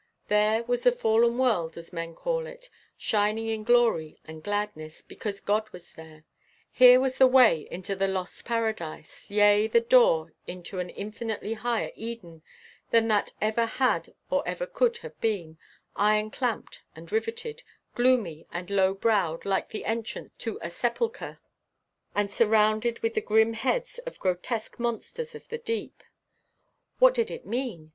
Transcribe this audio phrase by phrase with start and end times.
[0.29, 5.39] There was the fallen world, as men call it, shining in glory and gladness, because
[5.39, 6.25] God was there;
[6.71, 11.91] here was the way into the lost Paradise, yea, the door into an infinitely higher
[11.95, 12.41] Eden
[12.89, 15.59] than that ever had or ever could have been,
[15.95, 17.61] iron clamped and riveted,
[17.93, 21.39] gloomy and low browed like the entrance to a sepulchre,
[22.15, 26.01] and surrounded with the grim heads of grotesque monsters of the deep.
[26.97, 27.89] What did it mean?